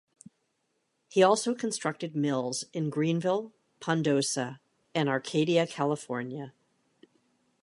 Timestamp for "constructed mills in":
1.53-2.89